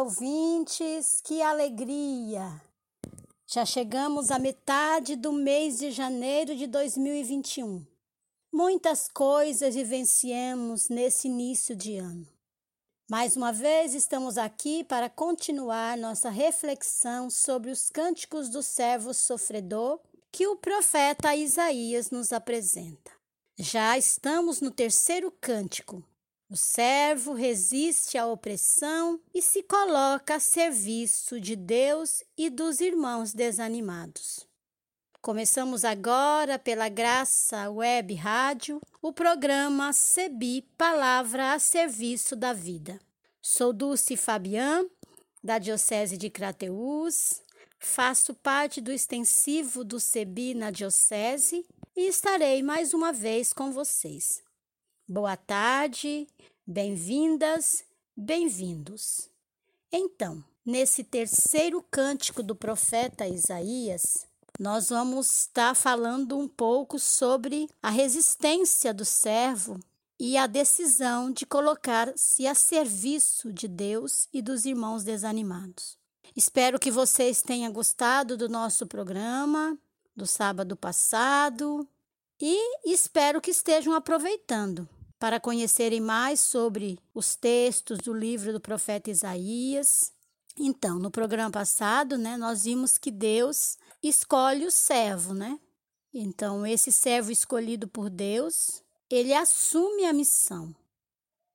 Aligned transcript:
ouvintes, 0.00 1.20
que 1.22 1.42
alegria! 1.42 2.62
Já 3.46 3.66
chegamos 3.66 4.30
à 4.30 4.38
metade 4.38 5.14
do 5.14 5.30
mês 5.30 5.78
de 5.78 5.90
janeiro 5.90 6.56
de 6.56 6.66
2021. 6.66 7.84
Muitas 8.50 9.08
coisas 9.08 9.74
vivenciamos 9.74 10.88
nesse 10.88 11.28
início 11.28 11.76
de 11.76 11.98
ano. 11.98 12.26
Mais 13.10 13.36
uma 13.36 13.52
vez 13.52 13.92
estamos 13.92 14.38
aqui 14.38 14.84
para 14.84 15.10
continuar 15.10 15.98
nossa 15.98 16.30
reflexão 16.30 17.28
sobre 17.28 17.70
os 17.70 17.90
cânticos 17.90 18.48
do 18.48 18.62
servo 18.62 19.12
sofredor 19.12 20.00
que 20.32 20.46
o 20.46 20.56
profeta 20.56 21.36
Isaías 21.36 22.10
nos 22.10 22.32
apresenta. 22.32 23.10
Já 23.58 23.98
estamos 23.98 24.62
no 24.62 24.70
terceiro 24.70 25.30
cântico. 25.30 26.02
O 26.50 26.56
servo 26.56 27.32
resiste 27.32 28.18
à 28.18 28.26
opressão 28.26 29.20
e 29.32 29.40
se 29.40 29.62
coloca 29.62 30.34
a 30.34 30.40
serviço 30.40 31.40
de 31.40 31.54
Deus 31.54 32.24
e 32.36 32.50
dos 32.50 32.80
irmãos 32.80 33.32
desanimados. 33.32 34.48
Começamos 35.22 35.84
agora, 35.84 36.58
pela 36.58 36.88
Graça 36.88 37.70
Web 37.70 38.14
Rádio, 38.14 38.80
o 39.00 39.12
programa 39.12 39.92
CEBI 39.92 40.62
Palavra 40.76 41.52
a 41.52 41.60
Serviço 41.60 42.34
da 42.34 42.52
Vida. 42.52 42.98
Sou 43.40 43.72
Dulce 43.72 44.16
Fabian, 44.16 44.86
da 45.44 45.56
Diocese 45.56 46.16
de 46.16 46.28
Crateús, 46.28 47.42
faço 47.78 48.34
parte 48.34 48.80
do 48.80 48.90
extensivo 48.90 49.84
do 49.84 50.00
CEBI 50.00 50.54
na 50.54 50.72
Diocese 50.72 51.64
e 51.94 52.08
estarei 52.08 52.60
mais 52.60 52.92
uma 52.92 53.12
vez 53.12 53.52
com 53.52 53.70
vocês. 53.70 54.42
Boa 55.12 55.36
tarde, 55.36 56.28
bem-vindas, 56.64 57.82
bem-vindos. 58.16 59.28
Então, 59.90 60.40
nesse 60.64 61.02
terceiro 61.02 61.84
cântico 61.90 62.44
do 62.44 62.54
profeta 62.54 63.26
Isaías, 63.26 64.24
nós 64.56 64.88
vamos 64.90 65.28
estar 65.40 65.74
falando 65.74 66.38
um 66.38 66.46
pouco 66.46 66.96
sobre 66.96 67.68
a 67.82 67.90
resistência 67.90 68.94
do 68.94 69.04
servo 69.04 69.80
e 70.16 70.36
a 70.36 70.46
decisão 70.46 71.32
de 71.32 71.44
colocar-se 71.44 72.46
a 72.46 72.54
serviço 72.54 73.52
de 73.52 73.66
Deus 73.66 74.28
e 74.32 74.40
dos 74.40 74.64
irmãos 74.64 75.02
desanimados. 75.02 75.98
Espero 76.36 76.78
que 76.78 76.88
vocês 76.92 77.42
tenham 77.42 77.72
gostado 77.72 78.36
do 78.36 78.48
nosso 78.48 78.86
programa 78.86 79.76
do 80.14 80.24
sábado 80.24 80.76
passado 80.76 81.84
e 82.40 82.88
espero 82.88 83.40
que 83.40 83.50
estejam 83.50 83.92
aproveitando 83.92 84.88
para 85.20 85.38
conhecerem 85.38 86.00
mais 86.00 86.40
sobre 86.40 86.98
os 87.14 87.36
textos 87.36 87.98
do 87.98 88.14
livro 88.14 88.54
do 88.54 88.60
profeta 88.60 89.10
Isaías. 89.10 90.12
Então, 90.58 90.98
no 90.98 91.10
programa 91.10 91.50
passado, 91.50 92.16
né, 92.16 92.38
nós 92.38 92.64
vimos 92.64 92.96
que 92.96 93.10
Deus 93.10 93.76
escolhe 94.02 94.64
o 94.64 94.70
servo, 94.70 95.34
né? 95.34 95.60
Então, 96.12 96.66
esse 96.66 96.90
servo 96.90 97.30
escolhido 97.30 97.86
por 97.86 98.08
Deus, 98.08 98.82
ele 99.10 99.34
assume 99.34 100.06
a 100.06 100.12
missão. 100.12 100.74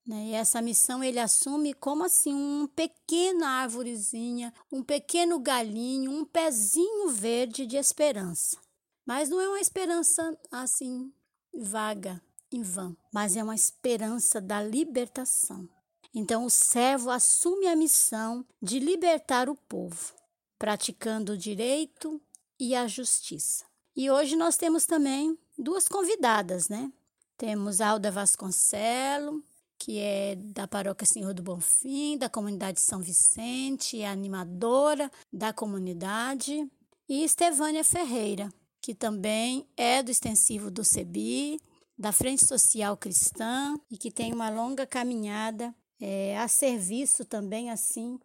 Né? 0.06 0.28
E 0.28 0.34
essa 0.34 0.62
missão 0.62 1.04
ele 1.04 1.20
assume 1.20 1.74
como 1.74 2.04
assim 2.04 2.36
um 2.36 2.68
pequena 2.68 3.48
árvorezinha, 3.48 4.54
um 4.72 4.84
pequeno 4.84 5.40
galinho, 5.40 6.12
um 6.12 6.24
pezinho 6.24 7.10
verde 7.10 7.66
de 7.66 7.78
esperança. 7.78 8.58
Mas 9.06 9.28
não 9.28 9.42
é 9.42 9.48
uma 9.48 9.60
esperança 9.60 10.38
assim 10.52 11.12
vaga, 11.52 12.22
em 12.56 12.62
vão, 12.62 12.96
mas 13.14 13.36
é 13.36 13.44
uma 13.44 13.56
esperança 13.56 14.40
da 14.42 14.62
libertação. 14.62 15.68
Então 16.14 16.46
o 16.46 16.50
servo 16.50 17.10
assume 17.10 17.68
a 17.68 17.76
missão 17.76 18.46
de 18.62 18.80
libertar 18.80 19.50
o 19.50 19.56
povo, 19.56 20.14
praticando 20.58 21.34
o 21.34 21.38
direito 21.38 22.22
e 22.60 22.74
a 22.74 22.88
justiça. 22.88 23.66
E 23.96 24.10
hoje 24.10 24.36
nós 24.36 24.58
temos 24.58 24.86
também 24.86 25.38
duas 25.58 25.88
convidadas, 25.88 26.70
né? 26.70 26.92
Temos 27.38 27.82
Alda 27.82 28.10
Vasconcelo, 28.10 29.44
que 29.78 30.00
é 30.00 30.36
da 30.36 30.68
Paróquia 30.68 31.06
Senhor 31.06 31.34
do 31.34 31.44
Bonfim, 31.44 32.18
da 32.18 32.30
comunidade 32.30 32.80
São 32.80 33.02
Vicente, 33.02 34.02
é 34.02 34.08
animadora 34.08 35.12
da 35.32 35.52
comunidade, 35.52 36.70
e 37.08 37.24
Estevânia 37.24 37.84
Ferreira, 37.84 38.50
que 38.82 38.96
também 38.96 39.68
é 39.76 40.02
do 40.02 40.12
extensivo 40.12 40.72
do 40.72 40.84
CEBI, 40.84 41.60
da 41.98 42.12
Frente 42.12 42.46
Social 42.46 42.98
Cristã 42.98 43.76
e 43.90 43.98
que 43.98 44.12
tem 44.12 44.34
uma 44.34 44.50
longa 44.50 44.86
caminhada 44.86 45.74
é, 46.00 46.38
a 46.38 46.48
serviço 46.48 47.24
também 47.24 47.72
assim 47.72 48.20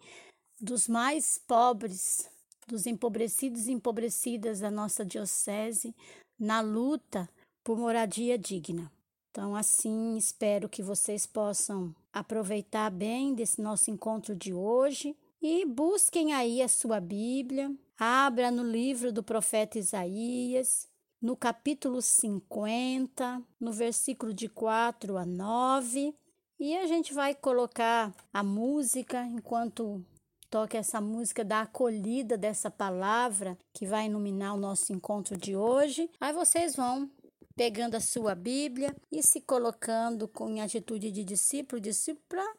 dos 0.61 0.89
mais 0.89 1.39
pobres 1.39 2.29
dos 2.67 2.87
empobrecidos 2.87 3.67
e 3.67 3.73
empobrecidas 3.73 4.61
da 4.61 4.71
nossa 4.71 5.05
diocese 5.05 5.95
na 6.39 6.61
luta 6.61 7.29
por 7.65 7.77
moradia 7.79 8.39
digna. 8.39 8.91
Então, 9.31 9.55
assim, 9.55 10.17
espero 10.17 10.69
que 10.69 10.83
vocês 10.83 11.27
possam 11.27 11.95
aproveitar 12.13 12.91
bem 12.91 13.35
desse 13.35 13.61
nosso 13.61 13.91
encontro 13.91 14.35
de 14.35 14.53
hoje 14.53 15.17
e 15.41 15.65
busquem 15.65 16.33
aí 16.33 16.61
a 16.61 16.69
sua 16.69 17.01
Bíblia, 17.01 17.73
abra 17.99 18.51
no 18.51 18.63
livro 18.63 19.13
do 19.13 19.23
profeta 19.23 19.79
Isaías, 19.79 20.89
no 21.21 21.37
capítulo 21.37 22.01
50, 22.01 23.43
no 23.61 23.73
versículo 23.73 24.33
de 24.33 24.49
4 24.49 25.17
a 25.17 25.27
9, 25.27 26.15
e 26.59 26.77
a 26.77 26.87
gente 26.87 27.13
vai 27.13 27.35
colocar 27.35 28.15
a 28.33 28.43
música 28.43 29.25
enquanto 29.25 30.05
toque 30.51 30.77
essa 30.77 31.01
música 31.01 31.45
da 31.45 31.63
acolhida 31.63 32.37
dessa 32.37 32.71
palavra 32.71 33.57
que 33.73 33.87
vai 33.87 34.07
iluminar 34.07 34.55
o 34.55 34.61
nosso 34.61 34.93
encontro 34.93 35.37
de 35.37 35.55
hoje. 35.55 36.11
Aí 36.21 36.33
vocês 36.33 36.75
vão 36.75 37.09
pegando 37.57 37.95
a 37.95 38.01
sua 38.01 38.35
Bíblia 38.35 38.95
e 39.13 39.23
se 39.23 39.41
colocando 39.41 40.27
com 40.27 40.61
atitude 40.61 41.11
de 41.11 41.25
discípulo, 41.25 41.81
discípulo 41.81 42.25
para 42.29 42.55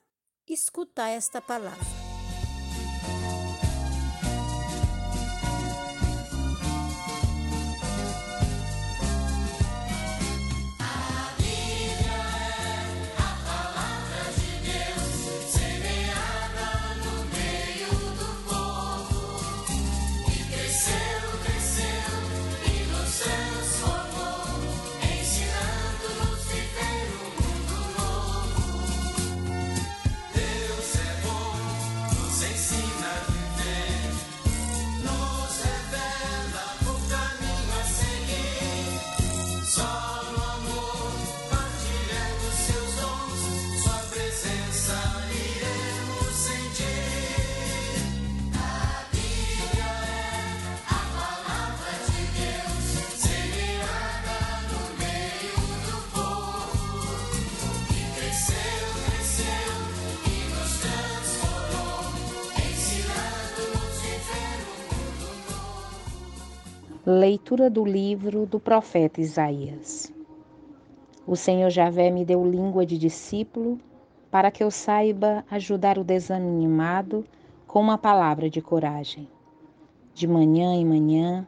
escutar 0.47 1.09
esta 1.09 1.41
palavra. 1.41 2.00
Leitura 67.13 67.69
do 67.69 67.83
livro 67.83 68.45
do 68.45 68.57
profeta 68.57 69.19
Isaías. 69.19 70.13
O 71.27 71.35
Senhor 71.35 71.69
Javé 71.69 72.09
me 72.09 72.23
deu 72.23 72.49
língua 72.49 72.85
de 72.85 72.97
discípulo 72.97 73.77
para 74.31 74.49
que 74.49 74.63
eu 74.63 74.71
saiba 74.71 75.43
ajudar 75.51 75.97
o 75.97 76.05
desanimado 76.05 77.25
com 77.67 77.81
uma 77.81 77.97
palavra 77.97 78.49
de 78.49 78.61
coragem. 78.61 79.27
De 80.13 80.25
manhã 80.25 80.73
em 80.73 80.85
manhã, 80.85 81.45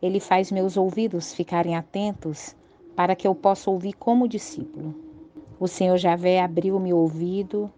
ele 0.00 0.20
faz 0.20 0.52
meus 0.52 0.76
ouvidos 0.76 1.34
ficarem 1.34 1.74
atentos 1.74 2.54
para 2.94 3.16
que 3.16 3.26
eu 3.26 3.34
possa 3.34 3.68
ouvir 3.68 3.94
como 3.94 4.28
discípulo. 4.28 4.94
O 5.58 5.66
Senhor 5.66 5.96
Javé 5.96 6.40
abriu 6.40 6.78
meu 6.78 6.96
ouvido 6.96 7.68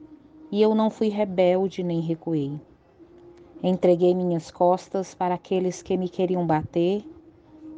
e 0.50 0.60
eu 0.60 0.74
não 0.74 0.90
fui 0.90 1.08
rebelde 1.08 1.82
nem 1.82 2.02
recuei. 2.02 2.60
Entreguei 3.62 4.14
minhas 4.14 4.50
costas 4.50 5.14
para 5.14 5.36
aqueles 5.36 5.80
que 5.80 5.96
me 5.96 6.10
queriam 6.10 6.46
bater 6.46 7.02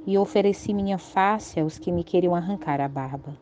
e 0.07 0.19
ofereci 0.19 0.75
minha 0.75 0.99
face 0.99 1.59
aos 1.59 1.79
que 1.79 1.91
me 1.91 2.05
queriam 2.05 2.35
arrancar 2.35 2.81
a 2.81 2.89
barba. 2.89 3.37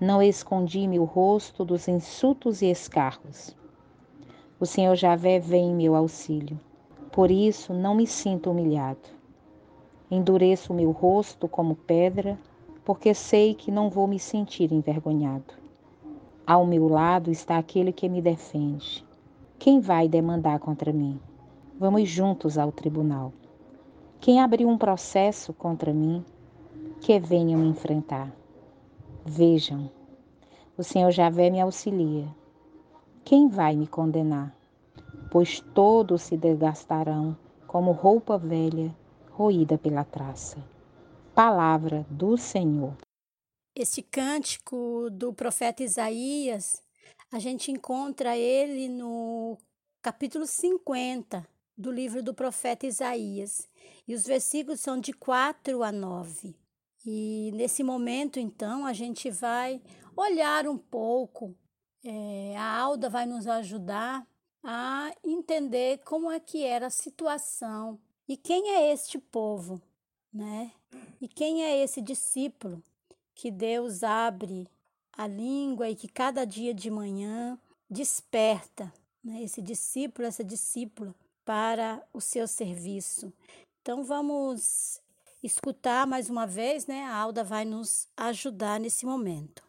Não 0.00 0.22
escondi 0.22 0.86
meu 0.86 1.04
rosto 1.04 1.64
dos 1.64 1.88
insultos 1.88 2.62
e 2.62 2.70
escarros. 2.70 3.56
O 4.60 4.66
Senhor 4.66 4.94
Javé 4.94 5.38
vem 5.38 5.70
em 5.70 5.74
meu 5.74 5.94
auxílio. 5.94 6.60
Por 7.10 7.30
isso 7.30 7.72
não 7.72 7.94
me 7.94 8.06
sinto 8.06 8.50
humilhado. 8.50 9.08
Endureço 10.10 10.72
meu 10.72 10.90
rosto 10.90 11.48
como 11.48 11.74
pedra, 11.74 12.38
porque 12.84 13.12
sei 13.14 13.54
que 13.54 13.70
não 13.70 13.90
vou 13.90 14.06
me 14.06 14.18
sentir 14.18 14.70
envergonhado. 14.72 15.54
Ao 16.46 16.64
meu 16.64 16.86
lado 16.88 17.30
está 17.30 17.58
aquele 17.58 17.92
que 17.92 18.08
me 18.08 18.22
defende. 18.22 19.04
Quem 19.58 19.80
vai 19.80 20.06
demandar 20.06 20.60
contra 20.60 20.92
mim? 20.92 21.18
Vamos 21.78 22.08
juntos 22.08 22.56
ao 22.56 22.70
tribunal. 22.70 23.32
Quem 24.20 24.40
abriu 24.40 24.68
um 24.68 24.78
processo 24.78 25.52
contra 25.52 25.92
mim, 25.92 26.24
que 27.00 27.18
venham 27.20 27.64
enfrentar. 27.64 28.32
Vejam, 29.24 29.90
o 30.76 30.82
Senhor 30.82 31.10
Javé 31.10 31.50
me 31.50 31.60
auxilia. 31.60 32.26
Quem 33.24 33.48
vai 33.48 33.76
me 33.76 33.86
condenar? 33.86 34.56
Pois 35.30 35.60
todos 35.60 36.22
se 36.22 36.36
desgastarão 36.36 37.36
como 37.66 37.92
roupa 37.92 38.38
velha 38.38 38.94
roída 39.30 39.76
pela 39.76 40.04
traça. 40.04 40.58
Palavra 41.34 42.06
do 42.10 42.36
Senhor. 42.36 42.96
Este 43.74 44.02
cântico 44.02 45.10
do 45.12 45.32
profeta 45.34 45.82
Isaías, 45.82 46.82
a 47.30 47.38
gente 47.38 47.70
encontra 47.70 48.36
ele 48.36 48.88
no 48.88 49.58
capítulo 50.00 50.46
50 50.46 51.46
do 51.76 51.90
livro 51.90 52.22
do 52.22 52.32
profeta 52.32 52.86
Isaías. 52.86 53.68
E 54.08 54.14
os 54.14 54.24
versículos 54.24 54.80
são 54.80 54.98
de 54.98 55.12
4 55.12 55.82
a 55.82 55.92
9. 55.92 56.56
E 57.04 57.52
nesse 57.54 57.82
momento, 57.82 58.40
então, 58.40 58.86
a 58.86 58.92
gente 58.92 59.30
vai 59.30 59.80
olhar 60.16 60.66
um 60.66 60.78
pouco, 60.78 61.54
é, 62.04 62.56
a 62.56 62.78
Alda 62.80 63.08
vai 63.08 63.26
nos 63.26 63.46
ajudar 63.46 64.26
a 64.64 65.12
entender 65.22 65.98
como 66.04 66.30
é 66.30 66.40
que 66.40 66.64
era 66.64 66.86
a 66.86 66.90
situação 66.90 68.00
e 68.26 68.36
quem 68.36 68.70
é 68.70 68.92
este 68.92 69.18
povo, 69.18 69.80
né? 70.32 70.72
E 71.20 71.28
quem 71.28 71.62
é 71.62 71.80
esse 71.82 72.00
discípulo 72.00 72.82
que 73.32 73.50
Deus 73.50 74.02
abre 74.02 74.66
a 75.12 75.28
língua 75.28 75.88
e 75.88 75.94
que 75.94 76.08
cada 76.08 76.44
dia 76.44 76.74
de 76.74 76.90
manhã 76.90 77.56
desperta, 77.88 78.92
né? 79.22 79.42
Esse 79.42 79.62
discípulo, 79.62 80.26
essa 80.26 80.42
discípula 80.42 81.14
para 81.46 82.04
o 82.12 82.20
seu 82.20 82.48
serviço. 82.48 83.32
Então 83.80 84.02
vamos 84.02 85.00
escutar 85.40 86.04
mais 86.04 86.28
uma 86.28 86.44
vez, 86.44 86.88
né? 86.88 87.04
A 87.04 87.14
Alda 87.14 87.44
vai 87.44 87.64
nos 87.64 88.08
ajudar 88.16 88.80
nesse 88.80 89.06
momento. 89.06 89.62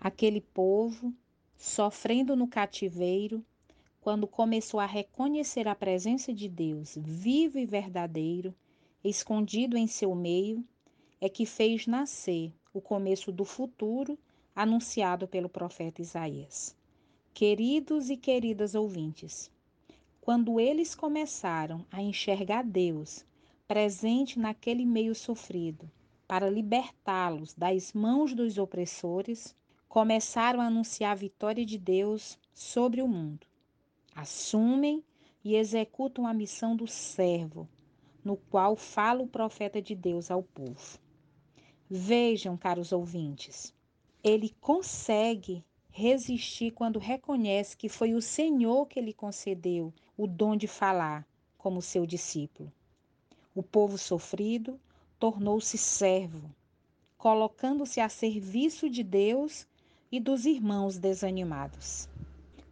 Aquele 0.00 0.40
povo 0.40 1.14
sofrendo 1.58 2.34
no 2.34 2.48
cativeiro, 2.48 3.44
quando 4.00 4.26
começou 4.26 4.80
a 4.80 4.86
reconhecer 4.86 5.68
a 5.68 5.74
presença 5.74 6.32
de 6.32 6.48
Deus 6.48 6.94
vivo 6.96 7.58
e 7.58 7.66
verdadeiro, 7.66 8.54
escondido 9.04 9.76
em 9.76 9.86
seu 9.86 10.14
meio, 10.14 10.64
é 11.20 11.28
que 11.28 11.44
fez 11.44 11.86
nascer 11.86 12.54
o 12.72 12.80
começo 12.80 13.30
do 13.30 13.44
futuro 13.44 14.18
anunciado 14.56 15.28
pelo 15.28 15.50
profeta 15.50 16.00
Isaías. 16.00 16.74
Queridos 17.34 18.08
e 18.08 18.16
queridas 18.16 18.74
ouvintes, 18.74 19.50
quando 20.22 20.60
eles 20.60 20.94
começaram 20.94 21.84
a 21.90 22.00
enxergar 22.00 22.62
Deus 22.62 23.24
presente 23.66 24.38
naquele 24.38 24.86
meio 24.86 25.16
sofrido, 25.16 25.90
para 26.28 26.48
libertá-los 26.48 27.52
das 27.54 27.92
mãos 27.92 28.32
dos 28.32 28.56
opressores, 28.56 29.52
começaram 29.88 30.60
a 30.60 30.66
anunciar 30.66 31.10
a 31.10 31.16
vitória 31.16 31.66
de 31.66 31.76
Deus 31.76 32.38
sobre 32.54 33.02
o 33.02 33.08
mundo. 33.08 33.44
Assumem 34.14 35.02
e 35.42 35.56
executam 35.56 36.24
a 36.24 36.32
missão 36.32 36.76
do 36.76 36.86
servo, 36.86 37.68
no 38.24 38.36
qual 38.36 38.76
fala 38.76 39.24
o 39.24 39.28
profeta 39.28 39.82
de 39.82 39.96
Deus 39.96 40.30
ao 40.30 40.44
povo. 40.44 41.00
Vejam, 41.90 42.56
caros 42.56 42.92
ouvintes, 42.92 43.74
ele 44.22 44.54
consegue 44.60 45.64
resistir 45.90 46.70
quando 46.70 47.00
reconhece 47.00 47.76
que 47.76 47.88
foi 47.88 48.14
o 48.14 48.22
Senhor 48.22 48.86
que 48.86 49.00
lhe 49.00 49.12
concedeu 49.12 49.92
o 50.16 50.26
dom 50.26 50.56
de 50.56 50.66
falar 50.66 51.26
como 51.56 51.80
seu 51.80 52.04
discípulo. 52.06 52.72
O 53.54 53.62
povo 53.62 53.96
sofrido 53.96 54.80
tornou-se 55.18 55.78
servo, 55.78 56.50
colocando-se 57.16 58.00
a 58.00 58.08
serviço 58.08 58.90
de 58.90 59.02
Deus 59.02 59.66
e 60.10 60.18
dos 60.18 60.44
irmãos 60.44 60.98
desanimados. 60.98 62.08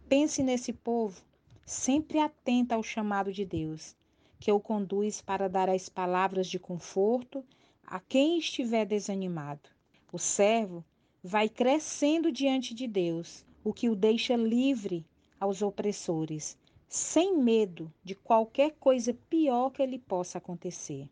Pense 0.09 0.43
nesse 0.43 0.73
povo, 0.73 1.21
sempre 1.65 2.19
atento 2.19 2.73
ao 2.73 2.83
chamado 2.83 3.31
de 3.31 3.45
Deus, 3.45 3.95
que 4.39 4.51
o 4.51 4.59
conduz 4.59 5.21
para 5.21 5.47
dar 5.47 5.69
as 5.69 5.87
palavras 5.87 6.47
de 6.47 6.59
conforto 6.59 7.45
a 7.85 7.99
quem 7.99 8.37
estiver 8.37 8.85
desanimado. 8.85 9.69
O 10.11 10.17
servo 10.17 10.83
vai 11.23 11.47
crescendo 11.47 12.31
diante 12.31 12.73
de 12.73 12.87
Deus, 12.87 13.45
o 13.63 13.71
que 13.71 13.87
o 13.87 13.95
deixa 13.95 14.35
livre 14.35 15.05
aos 15.39 15.61
opressores, 15.61 16.57
sem 16.93 17.37
medo 17.37 17.89
de 18.03 18.13
qualquer 18.13 18.71
coisa 18.71 19.13
pior 19.29 19.69
que 19.69 19.85
lhe 19.85 19.97
possa 19.97 20.39
acontecer. 20.39 21.07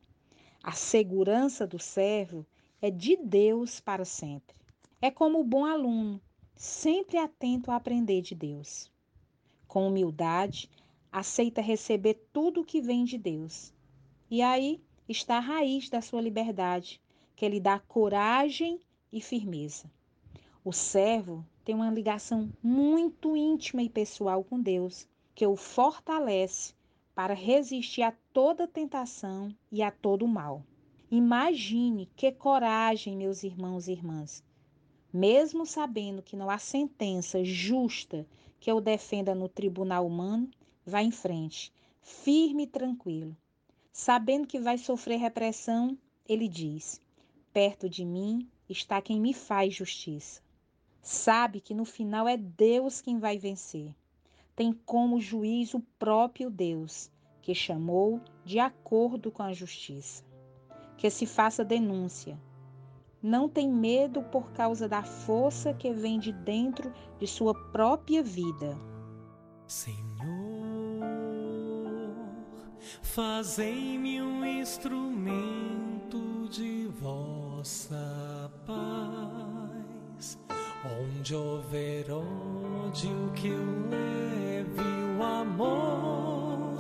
A 0.62 0.74
segurança 0.74 1.66
do 1.66 1.80
servo 1.80 2.46
é 2.82 2.92
de 2.92 3.16
Deus 3.16 3.80
para 3.80 4.04
sempre. 4.04 4.58
É 5.02 5.10
como 5.10 5.40
o 5.40 5.44
bom 5.44 5.64
aluno, 5.64 6.20
sempre 6.54 7.18
atento 7.18 7.72
a 7.72 7.78
aprender 7.78 8.22
de 8.22 8.36
Deus. 8.36 8.92
Com 9.70 9.88
humildade, 9.88 10.70
aceita 11.10 11.62
receber 11.62 12.28
tudo 12.34 12.60
o 12.60 12.66
que 12.66 12.82
vem 12.82 13.06
de 13.06 13.18
Deus. 13.18 13.74
E 14.30 14.42
aí 14.42 14.82
está 15.08 15.38
a 15.38 15.40
raiz 15.40 15.90
da 15.90 16.02
sua 16.02 16.20
liberdade, 16.20 17.00
que 17.38 17.48
lhe 17.48 17.62
dá 17.62 17.80
coragem 17.80 18.82
e 19.14 19.22
firmeza. 19.22 19.90
O 20.62 20.74
servo 20.74 21.46
tem 21.64 21.74
uma 21.74 21.90
ligação 21.90 22.52
muito 22.62 23.38
íntima 23.38 23.82
e 23.82 23.88
pessoal 23.88 24.44
com 24.44 24.60
Deus, 24.60 25.08
que 25.40 25.48
o 25.48 25.56
fortalece 25.56 26.74
para 27.16 27.34
resistir 27.34 28.02
a 28.02 28.12
toda 28.34 28.68
tentação 28.68 29.56
e 29.72 29.82
a 29.82 29.90
todo 29.90 30.28
mal. 30.28 30.66
Imagine 31.10 32.10
que 32.14 32.30
coragem, 32.30 33.16
meus 33.16 33.42
irmãos 33.42 33.88
e 33.88 33.94
irmãs. 33.94 34.44
Mesmo 35.14 35.66
sabendo 35.66 36.22
que 36.22 36.36
não 36.36 36.50
há 36.50 36.58
sentença 36.58 37.42
justa 37.42 38.28
que 38.60 38.70
o 38.70 38.82
defenda 38.82 39.34
no 39.34 39.48
tribunal 39.48 40.06
humano, 40.06 40.52
vá 40.86 41.02
em 41.02 41.10
frente, 41.10 41.72
firme 42.02 42.64
e 42.64 42.68
tranquilo. 42.68 43.34
Sabendo 43.94 44.46
que 44.46 44.60
vai 44.60 44.78
sofrer 44.78 45.20
repressão, 45.20 45.98
ele 46.28 46.50
diz: 46.50 47.00
Perto 47.54 47.90
de 47.90 48.04
mim 48.04 48.46
está 48.68 49.02
quem 49.02 49.22
me 49.22 49.34
faz 49.34 49.74
justiça. 49.74 50.42
Sabe 51.02 51.62
que 51.62 51.74
no 51.74 51.86
final 51.86 52.28
é 52.28 52.36
Deus 52.36 53.00
quem 53.00 53.20
vai 53.20 53.38
vencer. 53.38 53.96
Tem 54.60 54.74
como 54.74 55.22
juiz 55.22 55.74
o 55.74 55.80
próprio 55.98 56.50
Deus, 56.50 57.10
que 57.42 57.56
chamou 57.56 58.20
de 58.44 58.60
acordo 58.60 59.32
com 59.32 59.42
a 59.42 59.54
justiça. 59.54 60.22
Que 60.98 61.10
se 61.10 61.26
faça 61.26 61.64
denúncia. 61.64 62.38
Não 63.24 63.48
tem 63.48 63.72
medo 63.72 64.22
por 64.22 64.52
causa 64.52 64.86
da 64.86 65.02
força 65.02 65.74
que 65.74 65.94
vem 65.94 66.20
de 66.20 66.34
dentro 66.34 66.92
de 67.18 67.26
sua 67.26 67.54
própria 67.72 68.22
vida. 68.22 68.78
Senhor, 69.66 69.96
fazei-me 73.02 74.22
um 74.22 74.44
instrumento 74.44 76.50
de 76.50 76.86
vossa 77.00 78.52
paz 78.68 79.89
Onde 80.86 81.36
houver 81.36 82.06
ódio 82.10 83.32
que 83.36 83.50
eu 83.50 83.66
leve 83.90 84.82
o 85.20 85.24
amor, 85.24 86.80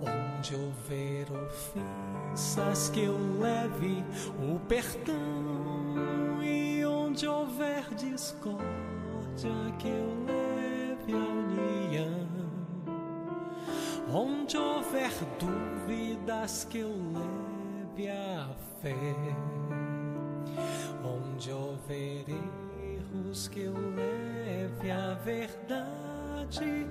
onde 0.00 0.54
houver 0.54 1.26
ofensas 1.32 2.90
que 2.90 3.00
eu 3.00 3.18
leve 3.40 4.04
o 4.38 4.60
perdão, 4.60 6.40
e 6.40 6.84
onde 6.84 7.26
houver 7.26 7.82
discórdia 7.96 8.62
que 9.80 9.88
eu 9.88 10.24
leve 10.26 11.12
a 11.12 11.16
união, 11.16 12.28
onde 14.12 14.56
houver 14.56 15.10
dúvidas 15.40 16.64
que 16.70 16.78
eu 16.78 16.92
leve 16.92 18.08
a 18.08 18.48
fé, 18.80 18.94
onde 21.04 21.50
houver 21.50 22.24
erros 23.14 23.48
que 23.48 23.60
eu 23.60 23.74
leve 23.74 24.90
a 24.90 25.14
verdade, 25.14 26.86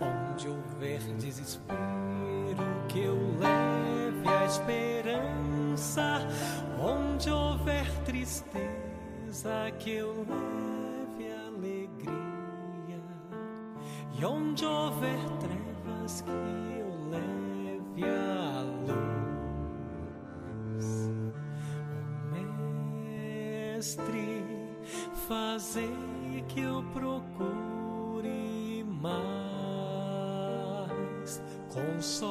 onde 0.00 0.48
houver 0.48 1.00
desespero 1.18 1.76
que 2.88 3.00
eu 3.00 3.16
leve 3.38 4.28
a 4.28 4.44
esperança, 4.44 6.26
onde 6.80 7.30
houver 7.30 7.90
tristeza, 8.04 9.70
que 9.78 9.92
eu 9.92 10.26
leve 10.28 11.32
alegria, 11.46 13.02
e 14.18 14.24
onde 14.24 14.64
houver 14.64 15.18
trevas, 15.40 16.22
que 16.22 16.30
eu 16.30 16.90
leve 17.10 18.04
a 18.04 18.27
fazei 25.28 26.44
que 26.48 26.60
eu 26.60 26.82
procure 26.94 28.82
mais. 28.84 29.18
Consolar 31.68 32.27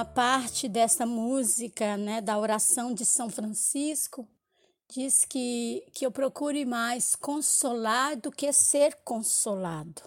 Uma 0.00 0.06
parte 0.06 0.66
dessa 0.66 1.04
música, 1.04 1.94
né, 1.98 2.22
da 2.22 2.38
oração 2.38 2.94
de 2.94 3.04
São 3.04 3.28
Francisco, 3.28 4.26
diz 4.88 5.26
que, 5.26 5.86
que 5.92 6.06
eu 6.06 6.10
procure 6.10 6.64
mais 6.64 7.14
consolar 7.14 8.16
do 8.16 8.32
que 8.32 8.50
ser 8.50 8.94
consolado. 9.04 10.00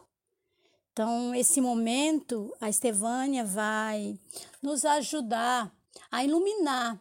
Então, 0.92 1.36
esse 1.36 1.62
momento, 1.62 2.52
a 2.60 2.70
Estevânia 2.70 3.46
vai 3.46 4.20
nos 4.64 4.84
ajudar 4.84 5.72
a 6.10 6.24
iluminar 6.24 7.00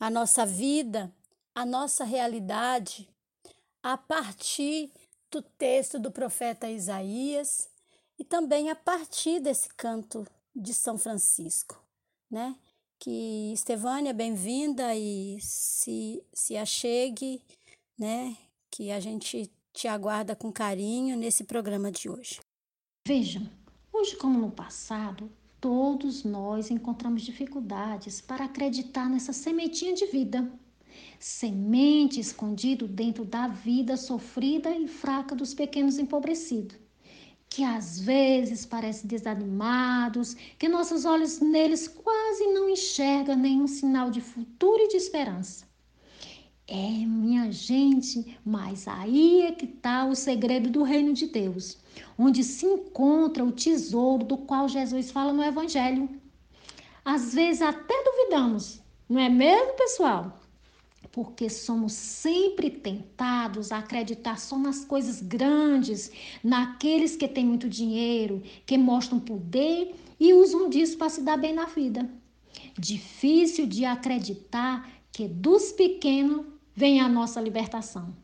a 0.00 0.08
nossa 0.08 0.46
vida, 0.46 1.14
a 1.54 1.66
nossa 1.66 2.04
realidade, 2.04 3.06
a 3.82 3.98
partir 3.98 4.90
do 5.30 5.42
texto 5.42 5.98
do 5.98 6.10
profeta 6.10 6.70
Isaías 6.70 7.68
e 8.18 8.24
também 8.24 8.70
a 8.70 8.74
partir 8.74 9.40
desse 9.40 9.68
canto 9.76 10.26
de 10.56 10.72
São 10.72 10.96
Francisco, 10.96 11.86
né? 12.30 12.56
Que 12.98 13.52
Estevânia, 13.52 14.12
bem-vinda 14.12 14.94
e 14.94 15.38
se, 15.40 16.22
se 16.32 16.56
achegue, 16.56 17.40
né? 17.98 18.36
Que 18.70 18.90
a 18.90 19.00
gente 19.00 19.50
te 19.72 19.86
aguarda 19.86 20.34
com 20.34 20.52
carinho 20.52 21.16
nesse 21.16 21.44
programa 21.44 21.92
de 21.92 22.08
hoje. 22.08 22.40
Vejam, 23.06 23.48
hoje 23.92 24.16
como 24.16 24.38
no 24.38 24.50
passado, 24.50 25.30
todos 25.60 26.24
nós 26.24 26.70
encontramos 26.70 27.22
dificuldades 27.22 28.20
para 28.20 28.44
acreditar 28.44 29.08
nessa 29.08 29.32
sementinha 29.32 29.94
de 29.94 30.06
vida. 30.06 30.50
Semente 31.20 32.18
escondido 32.18 32.88
dentro 32.88 33.24
da 33.24 33.46
vida 33.46 33.96
sofrida 33.96 34.70
e 34.70 34.88
fraca 34.88 35.34
dos 35.34 35.54
pequenos 35.54 35.98
empobrecidos, 35.98 36.76
que 37.58 37.64
às 37.64 37.98
vezes 37.98 38.64
parecem 38.64 39.08
desanimados, 39.08 40.36
que 40.56 40.68
nossos 40.68 41.04
olhos 41.04 41.40
neles 41.40 41.88
quase 41.88 42.46
não 42.52 42.70
enxergam 42.70 43.34
nenhum 43.34 43.66
sinal 43.66 44.12
de 44.12 44.20
futuro 44.20 44.80
e 44.84 44.86
de 44.86 44.96
esperança. 44.96 45.66
É, 46.68 46.88
minha 47.04 47.50
gente, 47.50 48.38
mas 48.46 48.86
aí 48.86 49.42
é 49.42 49.50
que 49.50 49.64
está 49.64 50.04
o 50.06 50.14
segredo 50.14 50.70
do 50.70 50.84
reino 50.84 51.12
de 51.12 51.26
Deus, 51.26 51.76
onde 52.16 52.44
se 52.44 52.64
encontra 52.64 53.44
o 53.44 53.50
tesouro 53.50 54.24
do 54.24 54.36
qual 54.36 54.68
Jesus 54.68 55.10
fala 55.10 55.32
no 55.32 55.42
Evangelho. 55.42 56.08
Às 57.04 57.34
vezes 57.34 57.60
até 57.60 58.04
duvidamos, 58.04 58.80
não 59.08 59.18
é 59.18 59.28
mesmo, 59.28 59.74
pessoal? 59.74 60.40
Porque 61.18 61.50
somos 61.50 61.94
sempre 61.94 62.70
tentados 62.70 63.72
a 63.72 63.78
acreditar 63.78 64.38
só 64.38 64.56
nas 64.56 64.84
coisas 64.84 65.20
grandes, 65.20 66.12
naqueles 66.44 67.16
que 67.16 67.26
têm 67.26 67.44
muito 67.44 67.68
dinheiro, 67.68 68.40
que 68.64 68.78
mostram 68.78 69.18
poder 69.18 69.96
e 70.20 70.32
usam 70.32 70.70
disso 70.70 70.96
para 70.96 71.08
se 71.08 71.22
dar 71.22 71.36
bem 71.36 71.52
na 71.52 71.64
vida. 71.64 72.08
Difícil 72.78 73.66
de 73.66 73.84
acreditar 73.84 74.88
que 75.10 75.26
dos 75.26 75.72
pequenos 75.72 76.46
vem 76.72 77.00
a 77.00 77.08
nossa 77.08 77.40
libertação. 77.40 78.14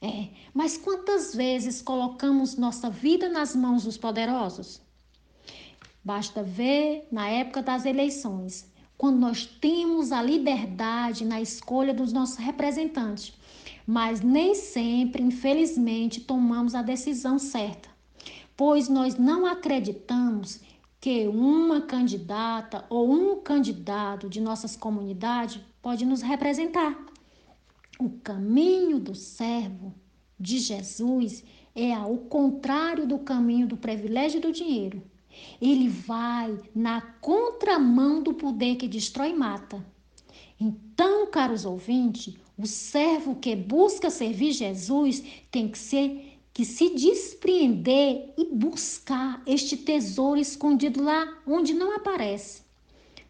É, 0.00 0.30
mas 0.52 0.76
quantas 0.76 1.32
vezes 1.32 1.80
colocamos 1.80 2.56
nossa 2.56 2.90
vida 2.90 3.28
nas 3.28 3.54
mãos 3.54 3.84
dos 3.84 3.96
poderosos? 3.96 4.82
Basta 6.02 6.42
ver 6.42 7.06
na 7.12 7.28
época 7.28 7.62
das 7.62 7.86
eleições, 7.86 8.68
quando 9.02 9.18
nós 9.18 9.44
temos 9.44 10.12
a 10.12 10.22
liberdade 10.22 11.24
na 11.24 11.40
escolha 11.40 11.92
dos 11.92 12.12
nossos 12.12 12.36
representantes, 12.36 13.32
mas 13.84 14.20
nem 14.20 14.54
sempre, 14.54 15.20
infelizmente, 15.20 16.20
tomamos 16.20 16.72
a 16.72 16.82
decisão 16.82 17.36
certa, 17.36 17.88
pois 18.56 18.88
nós 18.88 19.16
não 19.16 19.44
acreditamos 19.44 20.60
que 21.00 21.26
uma 21.26 21.80
candidata 21.80 22.84
ou 22.88 23.10
um 23.10 23.40
candidato 23.40 24.28
de 24.28 24.40
nossas 24.40 24.76
comunidades 24.76 25.60
pode 25.82 26.06
nos 26.06 26.22
representar. 26.22 26.96
O 27.98 28.08
caminho 28.08 29.00
do 29.00 29.16
servo 29.16 29.92
de 30.38 30.60
Jesus 30.60 31.42
é 31.74 31.92
ao 31.92 32.18
contrário 32.18 33.04
do 33.04 33.18
caminho 33.18 33.66
do 33.66 33.76
privilégio 33.76 34.40
do 34.40 34.52
dinheiro. 34.52 35.02
Ele 35.60 35.88
vai 35.88 36.58
na 36.74 37.00
contramão 37.00 38.22
do 38.22 38.34
poder 38.34 38.76
que 38.76 38.88
destrói 38.88 39.30
e 39.30 39.34
mata. 39.34 39.84
Então, 40.60 41.26
caros 41.26 41.64
ouvintes, 41.64 42.34
o 42.56 42.66
servo 42.66 43.36
que 43.36 43.56
busca 43.56 44.10
servir 44.10 44.52
Jesus 44.52 45.22
tem 45.50 45.68
que 45.68 45.78
ser 45.78 46.38
que 46.52 46.64
se 46.64 46.90
despreender 46.90 48.34
e 48.36 48.44
buscar 48.54 49.42
este 49.46 49.76
tesouro 49.76 50.38
escondido 50.38 51.02
lá 51.02 51.40
onde 51.46 51.72
não 51.72 51.96
aparece, 51.96 52.62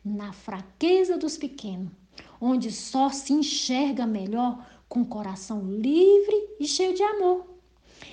na 0.05 0.33
fraqueza 0.33 1.17
dos 1.17 1.37
pequenos, 1.37 1.93
onde 2.41 2.73
só 2.73 3.11
se 3.11 3.33
enxerga 3.33 4.07
melhor 4.07 4.67
com 4.89 5.03
o 5.03 5.07
coração 5.07 5.65
livre 5.65 6.49
e 6.59 6.67
cheio 6.67 6.95
de 6.95 7.03
amor. 7.03 7.52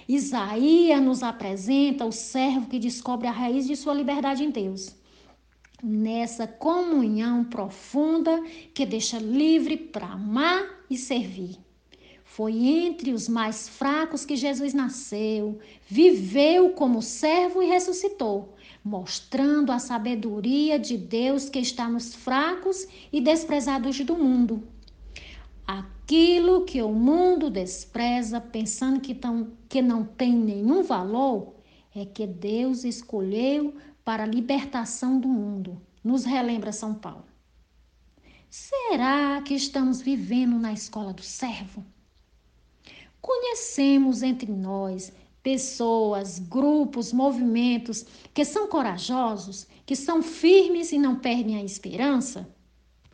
Isaías 0.09 0.99
nos 1.03 1.21
apresenta 1.21 2.03
o 2.03 2.11
servo 2.11 2.65
que 2.65 2.79
descobre 2.79 3.27
a 3.27 3.31
raiz 3.31 3.67
de 3.67 3.75
sua 3.75 3.93
liberdade 3.93 4.43
em 4.43 4.49
Deus. 4.49 4.95
Nessa 5.83 6.47
comunhão 6.47 7.45
profunda 7.45 8.41
que 8.73 8.87
deixa 8.87 9.19
livre 9.19 9.77
para 9.77 10.07
amar 10.07 10.65
e 10.89 10.97
servir. 10.97 11.57
Foi 12.23 12.53
entre 12.53 13.13
os 13.13 13.29
mais 13.29 13.69
fracos 13.69 14.25
que 14.25 14.35
Jesus 14.35 14.73
nasceu, 14.73 15.59
viveu 15.87 16.71
como 16.71 17.03
servo 17.03 17.61
e 17.61 17.67
ressuscitou, 17.67 18.55
mostrando 18.83 19.71
a 19.71 19.77
sabedoria 19.77 20.79
de 20.79 20.97
Deus 20.97 21.49
que 21.49 21.59
está 21.59 21.87
nos 21.87 22.15
fracos 22.15 22.87
e 23.13 23.21
desprezados 23.21 23.99
do 23.99 24.15
mundo. 24.15 24.67
Aquilo 26.09 26.65
que 26.65 26.81
o 26.81 26.89
mundo 26.89 27.51
despreza, 27.51 28.41
pensando 28.41 28.99
que, 28.99 29.13
tão, 29.13 29.51
que 29.69 29.79
não 29.79 30.03
tem 30.03 30.33
nenhum 30.35 30.81
valor, 30.81 31.53
é 31.95 32.03
que 32.03 32.25
Deus 32.25 32.83
escolheu 32.83 33.75
para 34.03 34.23
a 34.23 34.25
libertação 34.25 35.19
do 35.19 35.27
mundo. 35.27 35.79
Nos 36.03 36.25
relembra 36.25 36.71
São 36.71 36.95
Paulo. 36.95 37.27
Será 38.49 39.39
que 39.43 39.53
estamos 39.53 40.01
vivendo 40.01 40.57
na 40.57 40.73
escola 40.73 41.13
do 41.13 41.21
servo? 41.21 41.85
Conhecemos 43.21 44.23
entre 44.23 44.51
nós 44.51 45.13
pessoas, 45.43 46.39
grupos, 46.39 47.13
movimentos 47.13 48.03
que 48.33 48.43
são 48.43 48.67
corajosos, 48.67 49.67
que 49.85 49.95
são 49.95 50.23
firmes 50.23 50.91
e 50.91 50.97
não 50.97 51.19
perdem 51.19 51.57
a 51.57 51.63
esperança? 51.63 52.51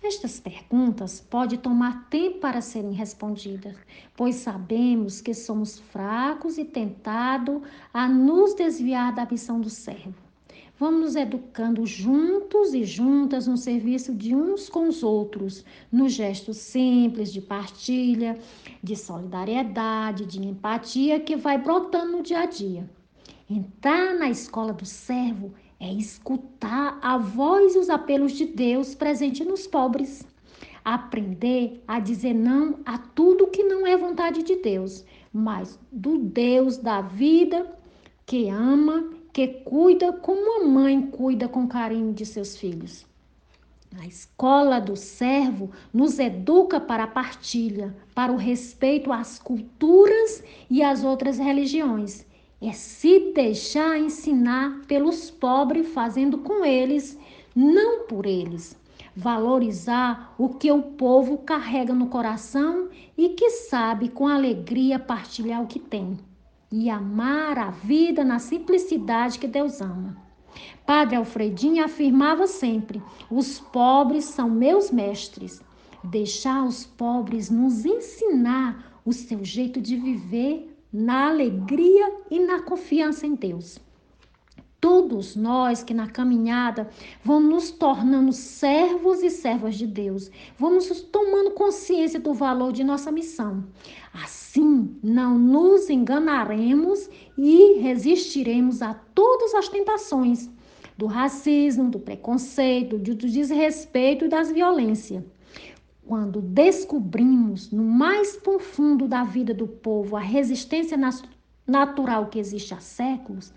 Estas 0.07 0.39
perguntas 0.39 1.19
podem 1.19 1.57
tomar 1.57 2.07
tempo 2.11 2.37
para 2.37 2.61
serem 2.61 2.91
respondidas, 2.91 3.75
pois 4.15 4.35
sabemos 4.35 5.19
que 5.19 5.33
somos 5.33 5.79
fracos 5.79 6.59
e 6.59 6.63
tentados 6.63 7.63
a 7.91 8.07
nos 8.07 8.53
desviar 8.53 9.15
da 9.15 9.25
missão 9.25 9.59
do 9.59 9.67
servo. 9.67 10.13
Vamos 10.77 11.01
nos 11.01 11.15
educando 11.15 11.87
juntos 11.87 12.75
e 12.75 12.83
juntas 12.83 13.47
no 13.47 13.57
serviço 13.57 14.13
de 14.13 14.35
uns 14.35 14.69
com 14.69 14.87
os 14.87 15.01
outros, 15.01 15.65
nos 15.91 16.13
gestos 16.13 16.57
simples 16.57 17.33
de 17.33 17.41
partilha, 17.41 18.37
de 18.83 18.95
solidariedade, 18.95 20.27
de 20.27 20.39
empatia 20.39 21.19
que 21.19 21.35
vai 21.35 21.57
brotando 21.57 22.11
no 22.11 22.21
dia 22.21 22.41
a 22.41 22.45
dia. 22.45 22.87
Entrar 23.49 24.13
na 24.13 24.29
escola 24.29 24.71
do 24.71 24.85
servo 24.85 25.51
é 25.79 25.91
escutar 25.91 26.97
a 27.01 27.17
voz 27.17 27.75
e 27.75 27.79
os 27.79 27.89
apelos 27.89 28.31
de 28.33 28.45
Deus 28.45 28.95
presente 28.95 29.43
nos 29.43 29.67
pobres. 29.67 30.25
Aprender 30.83 31.83
a 31.87 31.99
dizer 31.99 32.33
não 32.33 32.79
a 32.85 32.97
tudo 32.97 33.47
que 33.47 33.63
não 33.63 33.85
é 33.85 33.97
vontade 33.97 34.43
de 34.43 34.55
Deus, 34.57 35.03
mas 35.33 35.79
do 35.91 36.17
Deus 36.17 36.77
da 36.77 37.01
vida 37.01 37.67
que 38.25 38.49
ama, 38.49 39.11
que 39.33 39.47
cuida 39.47 40.13
como 40.13 40.61
a 40.61 40.67
mãe 40.67 41.01
cuida 41.01 41.47
com 41.47 41.67
carinho 41.67 42.13
de 42.13 42.25
seus 42.25 42.55
filhos. 42.55 43.05
A 43.99 44.05
escola 44.05 44.79
do 44.79 44.95
servo 44.95 45.71
nos 45.93 46.19
educa 46.19 46.79
para 46.79 47.03
a 47.03 47.07
partilha, 47.07 47.95
para 48.13 48.31
o 48.31 48.37
respeito 48.37 49.11
às 49.11 49.39
culturas 49.39 50.43
e 50.69 50.83
às 50.83 51.03
outras 51.03 51.37
religiões 51.37 52.25
é 52.67 52.73
se 52.73 53.31
deixar 53.31 53.99
ensinar 53.99 54.81
pelos 54.87 55.29
pobres, 55.29 55.93
fazendo 55.93 56.39
com 56.39 56.65
eles, 56.65 57.17
não 57.55 58.07
por 58.07 58.25
eles. 58.25 58.75
Valorizar 59.15 60.33
o 60.37 60.49
que 60.49 60.71
o 60.71 60.81
povo 60.81 61.37
carrega 61.37 61.93
no 61.93 62.07
coração 62.07 62.89
e 63.17 63.29
que 63.29 63.49
sabe 63.51 64.09
com 64.09 64.27
alegria 64.27 64.97
partilhar 64.97 65.61
o 65.61 65.67
que 65.67 65.79
tem. 65.79 66.17
E 66.71 66.89
amar 66.89 67.57
a 67.57 67.69
vida 67.69 68.23
na 68.23 68.39
simplicidade 68.39 69.39
que 69.39 69.47
Deus 69.47 69.79
ama. 69.79 70.17
Padre 70.85 71.15
Alfredinho 71.15 71.83
afirmava 71.83 72.47
sempre: 72.47 73.01
os 73.29 73.59
pobres 73.59 74.25
são 74.25 74.49
meus 74.49 74.91
mestres. 74.91 75.61
Deixar 76.03 76.65
os 76.65 76.85
pobres 76.85 77.49
nos 77.49 77.85
ensinar 77.85 78.99
o 79.05 79.13
seu 79.13 79.45
jeito 79.45 79.79
de 79.79 79.95
viver 79.95 80.74
na 80.95 81.27
alegria 81.27 82.09
e 82.31 82.39
na 82.39 82.61
confiança 82.61 83.27
em 83.27 83.35
Deus. 83.35 83.77
Todos 84.79 85.35
nós 85.35 85.83
que 85.83 85.93
na 85.93 86.07
caminhada 86.07 86.89
vamos 87.23 87.49
nos 87.49 87.71
tornando 87.71 88.31
servos 88.31 89.21
e 89.21 89.29
servas 89.29 89.75
de 89.75 89.87
Deus, 89.87 90.31
vamos 90.57 90.87
tomando 91.01 91.51
consciência 91.51 92.19
do 92.19 92.33
valor 92.33 92.71
de 92.71 92.83
nossa 92.83 93.11
missão. 93.11 93.65
Assim, 94.13 94.95
não 95.03 95.37
nos 95.37 95.89
enganaremos 95.89 97.09
e 97.37 97.79
resistiremos 97.79 98.81
a 98.81 98.93
todas 98.93 99.53
as 99.53 99.67
tentações 99.67 100.49
do 100.97 101.07
racismo, 101.07 101.89
do 101.89 101.99
preconceito, 101.99 102.97
do 102.97 103.15
desrespeito 103.15 104.25
e 104.25 104.29
das 104.29 104.49
violências. 104.49 105.23
Quando 106.07 106.39
descobrimos 106.39 107.71
no 107.71 107.83
mais 107.83 108.37
profundo 108.37 109.07
da 109.07 109.23
vida 109.23 109.53
do 109.53 109.67
povo 109.67 110.15
a 110.15 110.19
resistência 110.19 110.95
natural 111.65 112.27
que 112.27 112.37
existe 112.37 112.75
há 112.75 112.79
séculos, 112.79 113.51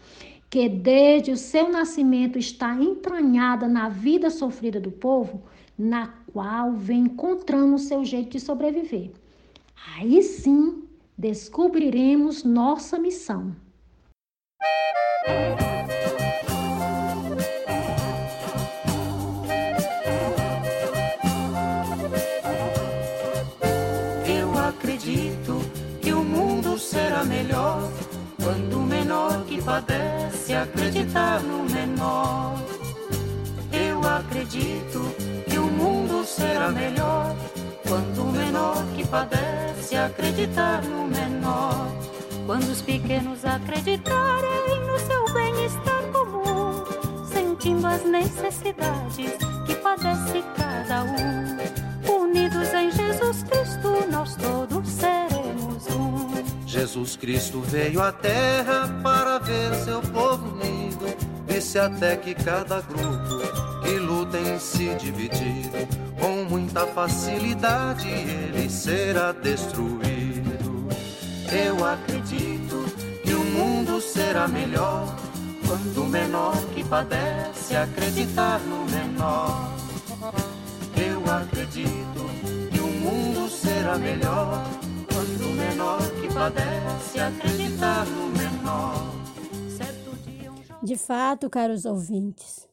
que 0.49 0.67
desde 0.67 1.31
o 1.31 1.37
seu 1.37 1.71
nascimento 1.71 2.39
está 2.39 2.75
entranhada 2.75 3.69
na 3.69 3.91
vida 3.91 4.31
sofrida 4.31 4.81
do 4.81 4.91
povo, 4.91 5.43
na 5.77 6.07
qual 6.33 6.73
vem 6.73 7.01
encontrando 7.01 7.75
o 7.75 7.79
seu 7.79 8.03
jeito 8.03 8.31
de 8.31 8.41
sobreviver. 8.41 9.13
Aí 9.95 10.23
sim 10.23 10.85
descobriremos 11.19 12.45
nossa 12.45 12.99
missão. 12.99 13.55
Padece 29.69 30.55
acreditar 30.55 31.43
no 31.43 31.63
menor. 31.65 32.59
Eu 33.71 34.01
acredito 34.01 35.15
que 35.47 35.59
o 35.59 35.67
mundo 35.67 36.25
será 36.25 36.71
melhor 36.71 37.37
quando 37.87 38.23
o 38.23 38.33
menor 38.33 38.83
que 38.97 39.07
padece 39.07 39.95
acreditar 39.95 40.83
no 40.83 41.07
menor. 41.07 41.87
Quando 42.47 42.71
os 42.71 42.81
pequenos 42.81 43.45
acreditarem 43.45 44.87
no 44.87 44.99
seu 45.01 45.35
bem-estar 45.35 46.03
comum, 46.15 47.27
sentindo 47.31 47.87
as 47.87 48.03
necessidades 48.05 49.33
que 49.67 49.75
padece 49.75 50.43
cada 50.57 51.05
um, 51.05 52.23
unidos 52.23 52.73
em 52.73 52.91
Jesus 52.91 53.43
Cristo, 53.43 54.11
nós 54.11 54.35
todos 54.37 54.89
seremos 54.89 55.87
um. 55.89 56.19
Jesus 56.69 57.17
Cristo 57.17 57.61
veio 57.63 58.03
à 58.03 58.13
terra 58.13 59.01
para 59.03 59.38
ver 59.49 59.75
seu 59.85 60.01
povo 60.03 60.47
unido. 60.53 61.07
Disse 61.47 61.79
até 61.79 62.17
que 62.17 62.35
cada 62.35 62.83
grupo 62.83 63.41
que 63.83 63.99
luta 63.99 64.39
em 64.39 64.59
se 64.59 64.95
dividir, 64.97 65.89
com 66.21 66.45
muita 66.45 66.87
facilidade 66.87 68.09
ele 68.09 68.69
será 68.69 69.33
destruído. 69.33 70.89
Eu 71.51 71.85
acredito 71.85 72.85
que 73.25 73.33
o 73.33 73.43
mundo 73.43 74.01
será 74.01 74.47
melhor 74.47 75.17
quando 75.67 76.03
o 76.03 76.07
menor 76.07 76.57
que 76.75 76.85
padece 76.85 77.75
acreditar 77.75 78.61
no 78.61 78.85
menor. 78.85 79.73
Eu 80.95 81.23
acredito 81.33 82.31
que 82.71 82.81
o 82.81 82.87
mundo 82.87 83.49
será 83.49 83.97
melhor 83.97 84.63
quando 85.11 85.47
o 85.47 85.55
menor 85.55 86.03
que 86.21 86.33
padece 86.33 87.21
acreditar 87.21 88.05
no. 88.05 88.28
De 90.89 90.97
fato, 90.97 91.51
caros 91.51 91.85
ouvintes, 91.85 92.67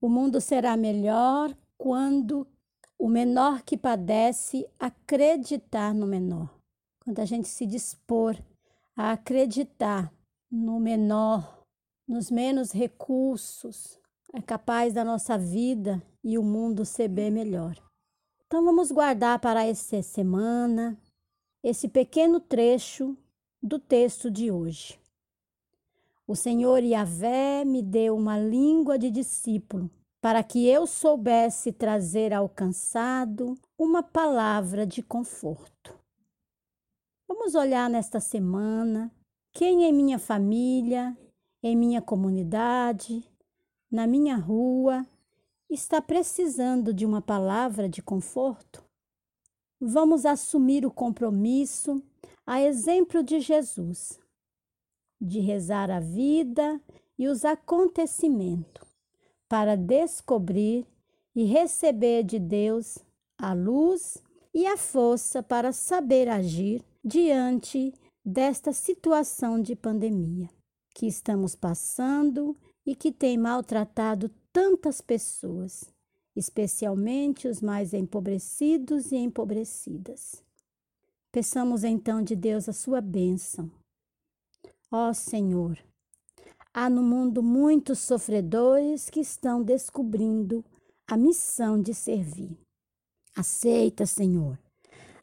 o 0.00 0.08
mundo 0.08 0.40
será 0.40 0.74
melhor 0.74 1.54
quando 1.76 2.46
o 2.98 3.06
menor 3.06 3.60
que 3.60 3.76
padece 3.76 4.66
acreditar 4.78 5.92
no 5.92 6.06
menor. 6.06 6.48
Quando 7.04 7.18
a 7.18 7.26
gente 7.26 7.46
se 7.48 7.66
dispor 7.66 8.42
a 8.96 9.12
acreditar 9.12 10.10
no 10.50 10.80
menor, 10.80 11.62
nos 12.08 12.30
menos 12.30 12.72
recursos, 12.72 14.00
é 14.32 14.40
capaz 14.40 14.94
da 14.94 15.04
nossa 15.04 15.36
vida 15.36 16.02
e 16.24 16.38
o 16.38 16.42
mundo 16.42 16.86
ser 16.86 17.08
bem 17.08 17.30
melhor. 17.30 17.76
Então 18.46 18.64
vamos 18.64 18.90
guardar 18.90 19.38
para 19.40 19.66
essa 19.66 20.00
semana 20.00 20.98
esse 21.62 21.86
pequeno 21.86 22.40
trecho 22.40 23.14
do 23.62 23.78
texto 23.78 24.30
de 24.30 24.50
hoje. 24.50 25.01
O 26.26 26.36
Senhor 26.36 26.82
Yahvé 26.82 27.64
me 27.64 27.82
deu 27.82 28.16
uma 28.16 28.38
língua 28.38 28.98
de 28.98 29.10
discípulo 29.10 29.90
para 30.20 30.42
que 30.42 30.66
eu 30.66 30.86
soubesse 30.86 31.72
trazer 31.72 32.32
ao 32.32 32.48
cansado 32.48 33.58
uma 33.76 34.02
palavra 34.02 34.86
de 34.86 35.02
conforto. 35.02 35.98
Vamos 37.28 37.54
olhar 37.54 37.90
nesta 37.90 38.20
semana 38.20 39.10
quem 39.52 39.84
em 39.84 39.92
minha 39.92 40.18
família, 40.18 41.16
em 41.62 41.76
minha 41.76 42.00
comunidade, 42.00 43.22
na 43.90 44.06
minha 44.06 44.36
rua, 44.36 45.04
está 45.68 46.00
precisando 46.00 46.94
de 46.94 47.04
uma 47.04 47.20
palavra 47.20 47.88
de 47.88 48.00
conforto? 48.00 48.82
vamos 49.82 50.24
assumir 50.24 50.86
o 50.86 50.90
compromisso, 50.92 52.00
a 52.46 52.62
exemplo 52.62 53.22
de 53.22 53.40
Jesus, 53.40 54.20
de 55.22 55.40
rezar 55.40 55.90
a 55.90 56.00
vida 56.00 56.80
e 57.18 57.28
os 57.28 57.44
acontecimentos 57.44 58.82
para 59.48 59.76
descobrir 59.76 60.86
e 61.34 61.44
receber 61.44 62.24
de 62.24 62.38
Deus 62.38 62.98
a 63.38 63.52
luz 63.52 64.18
e 64.52 64.66
a 64.66 64.76
força 64.76 65.42
para 65.42 65.72
saber 65.72 66.28
agir 66.28 66.84
diante 67.04 67.94
desta 68.24 68.72
situação 68.72 69.60
de 69.60 69.74
pandemia 69.74 70.48
que 70.94 71.06
estamos 71.06 71.54
passando 71.54 72.56
e 72.84 72.94
que 72.94 73.12
tem 73.12 73.38
maltratado 73.38 74.30
tantas 74.52 75.00
pessoas 75.00 75.92
especialmente 76.34 77.46
os 77.46 77.60
mais 77.60 77.92
empobrecidos 77.92 79.12
e 79.12 79.16
empobrecidas. 79.16 80.42
Peçamos 81.30 81.84
então 81.84 82.22
de 82.22 82.34
Deus 82.34 82.68
a 82.68 82.72
sua 82.72 83.00
bênção. 83.00 83.70
Ó 84.94 85.14
Senhor, 85.14 85.78
há 86.74 86.90
no 86.90 87.02
mundo 87.02 87.42
muitos 87.42 87.98
sofredores 88.00 89.08
que 89.08 89.20
estão 89.20 89.62
descobrindo 89.62 90.62
a 91.08 91.16
missão 91.16 91.80
de 91.80 91.94
servir. 91.94 92.58
Aceita, 93.34 94.04
Senhor, 94.04 94.58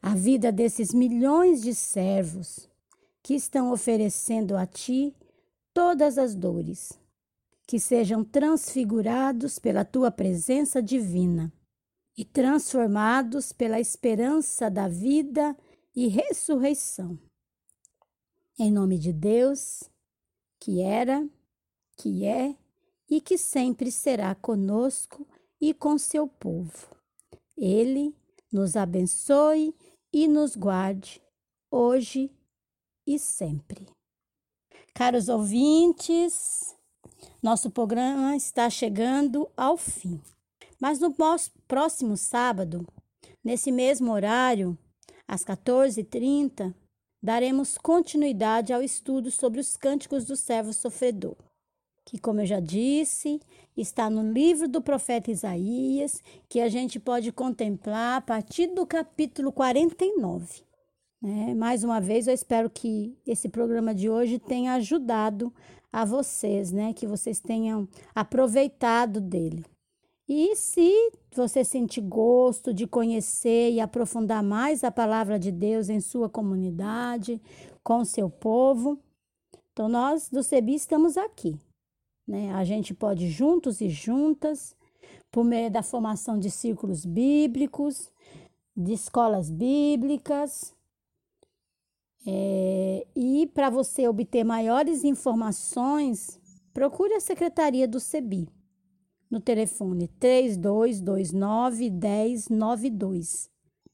a 0.02 0.12
vida 0.12 0.50
desses 0.50 0.92
milhões 0.92 1.62
de 1.62 1.72
servos 1.72 2.68
que 3.22 3.32
estão 3.32 3.70
oferecendo 3.70 4.56
a 4.56 4.66
Ti 4.66 5.14
todas 5.72 6.18
as 6.18 6.34
dores, 6.34 6.98
que 7.64 7.78
sejam 7.78 8.24
transfigurados 8.24 9.60
pela 9.60 9.84
Tua 9.84 10.10
presença 10.10 10.82
divina 10.82 11.52
e 12.18 12.24
transformados 12.24 13.52
pela 13.52 13.78
esperança 13.78 14.68
da 14.68 14.88
vida 14.88 15.56
e 15.94 16.08
ressurreição. 16.08 17.16
Em 18.62 18.70
nome 18.70 18.98
de 18.98 19.10
Deus, 19.10 19.84
que 20.60 20.82
era, 20.82 21.26
que 21.96 22.26
é 22.26 22.54
e 23.08 23.18
que 23.18 23.38
sempre 23.38 23.90
será 23.90 24.34
conosco 24.34 25.26
e 25.58 25.72
com 25.72 25.96
seu 25.96 26.28
povo. 26.28 26.94
Ele 27.56 28.14
nos 28.52 28.76
abençoe 28.76 29.74
e 30.12 30.28
nos 30.28 30.56
guarde, 30.56 31.22
hoje 31.70 32.30
e 33.06 33.18
sempre. 33.18 33.86
Caros 34.92 35.30
ouvintes, 35.30 36.76
nosso 37.42 37.70
programa 37.70 38.36
está 38.36 38.68
chegando 38.68 39.50
ao 39.56 39.78
fim. 39.78 40.20
Mas 40.78 41.00
no 41.00 41.14
próximo 41.66 42.14
sábado, 42.14 42.86
nesse 43.42 43.72
mesmo 43.72 44.12
horário, 44.12 44.76
às 45.26 45.42
14h30, 45.42 46.74
daremos 47.22 47.76
continuidade 47.76 48.72
ao 48.72 48.82
estudo 48.82 49.30
sobre 49.30 49.60
os 49.60 49.76
cânticos 49.76 50.24
do 50.24 50.36
servo 50.36 50.72
sofredor, 50.72 51.36
que, 52.04 52.18
como 52.18 52.40
eu 52.40 52.46
já 52.46 52.60
disse, 52.60 53.40
está 53.76 54.08
no 54.08 54.32
livro 54.32 54.66
do 54.66 54.80
profeta 54.80 55.30
Isaías, 55.30 56.22
que 56.48 56.60
a 56.60 56.68
gente 56.68 56.98
pode 56.98 57.30
contemplar 57.30 58.18
a 58.18 58.20
partir 58.20 58.68
do 58.68 58.86
capítulo 58.86 59.52
49. 59.52 60.62
Né? 61.22 61.54
Mais 61.54 61.84
uma 61.84 62.00
vez, 62.00 62.26
eu 62.26 62.34
espero 62.34 62.70
que 62.70 63.16
esse 63.26 63.48
programa 63.48 63.94
de 63.94 64.08
hoje 64.08 64.38
tenha 64.38 64.74
ajudado 64.74 65.52
a 65.92 66.04
vocês, 66.04 66.72
né? 66.72 66.92
que 66.94 67.06
vocês 67.06 67.38
tenham 67.38 67.86
aproveitado 68.14 69.20
dele. 69.20 69.64
E 70.30 70.54
se 70.54 71.12
você 71.34 71.64
sentir 71.64 72.02
gosto 72.02 72.72
de 72.72 72.86
conhecer 72.86 73.72
e 73.72 73.80
aprofundar 73.80 74.42
mais 74.42 74.84
a 74.84 74.90
palavra 74.90 75.38
de 75.38 75.50
Deus 75.50 75.88
em 75.88 76.00
sua 76.00 76.28
comunidade, 76.28 77.42
com 77.82 78.04
seu 78.04 78.30
povo, 78.30 78.96
então 79.72 79.88
nós 79.88 80.28
do 80.28 80.42
CEBI 80.42 80.76
estamos 80.76 81.16
aqui 81.16 81.58
né? 82.30 82.52
A 82.52 82.62
gente 82.62 82.94
pode 82.94 83.28
juntos 83.28 83.80
e 83.80 83.88
juntas, 83.88 84.76
por 85.32 85.44
meio 85.44 85.68
da 85.68 85.82
formação 85.82 86.38
de 86.38 86.48
círculos 86.48 87.04
bíblicos, 87.04 88.10
de 88.76 88.92
escolas 88.92 89.50
bíblicas. 89.50 90.72
É, 92.24 93.06
e 93.16 93.48
para 93.52 93.68
você 93.68 94.06
obter 94.06 94.44
maiores 94.44 95.02
informações, 95.02 96.40
procure 96.72 97.14
a 97.14 97.20
Secretaria 97.20 97.88
do 97.88 97.98
CEBI 97.98 98.48
no 99.30 99.40
telefone 99.40 100.08
3229 100.18 101.90
1092. 101.90 103.50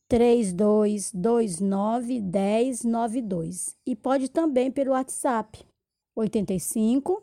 3229 0.08 2.20
1092 2.20 3.76
e 3.84 3.96
pode 3.96 4.30
também 4.30 4.70
pelo 4.70 4.92
WhatsApp 4.92 5.66
85 6.14 7.20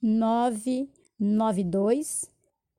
992 0.00 2.30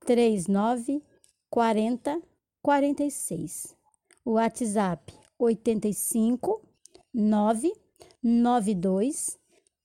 39 0.06 1.04
40 1.50 2.22
46. 2.62 3.76
O 4.24 4.34
WhatsApp 4.34 5.12
85 5.38 6.62
992 7.14 9.38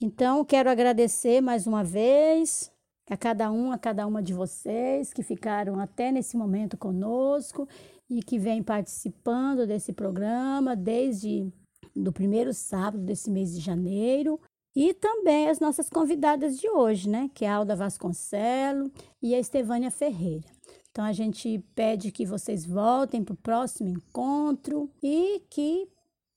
Então, 0.00 0.44
quero 0.44 0.70
agradecer 0.70 1.40
mais 1.40 1.66
uma 1.66 1.82
vez 1.82 2.70
a 3.10 3.16
cada 3.16 3.50
um, 3.50 3.72
a 3.72 3.78
cada 3.78 4.06
uma 4.06 4.22
de 4.22 4.32
vocês 4.32 5.12
que 5.12 5.22
ficaram 5.22 5.80
até 5.80 6.12
nesse 6.12 6.36
momento 6.36 6.76
conosco 6.76 7.66
e 8.08 8.22
que 8.22 8.38
vem 8.38 8.62
participando 8.62 9.66
desse 9.66 9.92
programa 9.92 10.76
desde 10.76 11.52
do 11.94 12.12
primeiro 12.12 12.52
sábado 12.52 13.02
desse 13.02 13.30
mês 13.30 13.54
de 13.54 13.60
janeiro. 13.60 14.40
E 14.74 14.94
também 14.94 15.48
as 15.48 15.58
nossas 15.58 15.88
convidadas 15.88 16.58
de 16.58 16.68
hoje, 16.68 17.08
né? 17.08 17.30
Que 17.34 17.44
é 17.44 17.48
a 17.48 17.56
Alda 17.56 17.74
Vasconcelo 17.74 18.90
e 19.20 19.34
a 19.34 19.38
Estevânia 19.38 19.90
Ferreira. 19.90 20.46
Então 20.90 21.04
a 21.04 21.12
gente 21.12 21.58
pede 21.74 22.10
que 22.10 22.26
vocês 22.26 22.64
voltem 22.64 23.22
para 23.22 23.34
o 23.34 23.38
próximo 23.38 23.88
encontro 23.88 24.90
e 25.02 25.42
que 25.48 25.88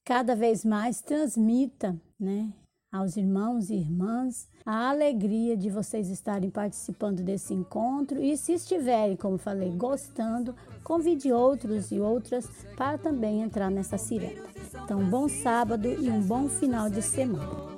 cada 0.03 0.35
vez 0.35 0.65
mais 0.65 1.01
transmita, 1.01 1.99
né, 2.19 2.51
aos 2.91 3.15
irmãos 3.15 3.69
e 3.69 3.75
irmãs 3.75 4.49
a 4.65 4.89
alegria 4.89 5.55
de 5.55 5.69
vocês 5.69 6.09
estarem 6.09 6.49
participando 6.49 7.21
desse 7.23 7.53
encontro 7.53 8.21
e 8.21 8.35
se 8.37 8.53
estiverem, 8.53 9.15
como 9.15 9.37
falei, 9.37 9.69
gostando, 9.71 10.55
convide 10.83 11.31
outros 11.31 11.91
e 11.91 11.99
outras 11.99 12.47
para 12.75 12.97
também 12.97 13.41
entrar 13.41 13.71
nessa 13.71 13.97
ciranda. 13.97 14.43
Então, 14.83 15.03
bom 15.09 15.27
sábado 15.27 15.87
e 15.87 16.09
um 16.09 16.21
bom 16.21 16.47
final 16.47 16.89
de 16.89 17.01
semana. 17.01 17.71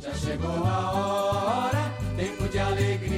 Já 0.00 0.14
chegou 0.14 0.48
a 0.48 0.92
hora, 0.92 1.92
tempo 2.16 2.48
de 2.48 2.58
alegria 2.58 3.17